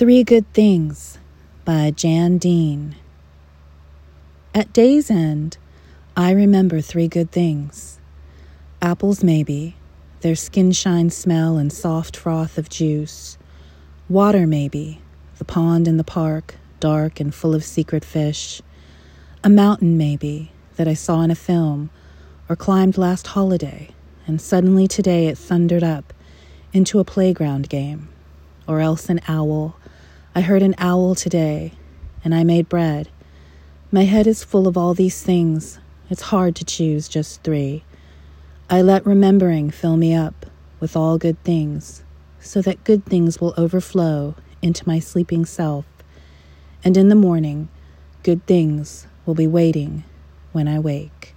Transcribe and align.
Three 0.00 0.24
Good 0.24 0.50
Things 0.54 1.18
by 1.66 1.90
Jan 1.90 2.38
Dean. 2.38 2.96
At 4.54 4.72
day's 4.72 5.10
end, 5.10 5.58
I 6.16 6.30
remember 6.30 6.80
three 6.80 7.06
good 7.06 7.30
things. 7.30 7.98
Apples, 8.80 9.22
maybe, 9.22 9.76
their 10.22 10.36
skin 10.36 10.72
shine 10.72 11.10
smell 11.10 11.58
and 11.58 11.70
soft 11.70 12.16
froth 12.16 12.56
of 12.56 12.70
juice, 12.70 13.36
water, 14.08 14.46
maybe, 14.46 15.02
the 15.36 15.44
pond 15.44 15.86
in 15.86 15.98
the 15.98 16.02
park, 16.02 16.54
dark 16.80 17.20
and 17.20 17.34
full 17.34 17.54
of 17.54 17.62
secret 17.62 18.02
fish, 18.02 18.62
a 19.44 19.50
mountain, 19.50 19.98
maybe, 19.98 20.50
that 20.76 20.88
I 20.88 20.94
saw 20.94 21.20
in 21.20 21.30
a 21.30 21.34
film 21.34 21.90
or 22.48 22.56
climbed 22.56 22.96
last 22.96 23.26
holiday, 23.26 23.90
and 24.26 24.40
suddenly 24.40 24.88
today 24.88 25.26
it 25.26 25.36
thundered 25.36 25.84
up 25.84 26.14
into 26.72 27.00
a 27.00 27.04
playground 27.04 27.68
game, 27.68 28.08
or 28.70 28.80
else 28.80 29.08
an 29.08 29.20
owl 29.26 29.74
I 30.32 30.42
heard 30.42 30.62
an 30.62 30.76
owl 30.78 31.16
today, 31.16 31.72
and 32.22 32.32
I 32.32 32.44
made 32.44 32.68
bread. 32.68 33.08
My 33.90 34.04
head 34.04 34.28
is 34.28 34.44
full 34.44 34.68
of 34.68 34.76
all 34.76 34.94
these 34.94 35.24
things. 35.24 35.80
It's 36.08 36.22
hard 36.22 36.54
to 36.56 36.64
choose 36.64 37.08
just 37.08 37.42
three. 37.42 37.82
I 38.70 38.80
let 38.80 39.04
remembering 39.04 39.72
fill 39.72 39.96
me 39.96 40.14
up 40.14 40.46
with 40.78 40.94
all 40.94 41.18
good 41.18 41.42
things, 41.42 42.04
so 42.38 42.62
that 42.62 42.84
good 42.84 43.04
things 43.04 43.40
will 43.40 43.54
overflow 43.56 44.36
into 44.62 44.86
my 44.86 45.00
sleeping 45.00 45.44
self, 45.44 45.84
and 46.84 46.96
in 46.96 47.08
the 47.08 47.16
morning, 47.16 47.68
good 48.22 48.46
things 48.46 49.08
will 49.26 49.34
be 49.34 49.48
waiting 49.48 50.04
when 50.52 50.68
I 50.68 50.78
wake. 50.78 51.34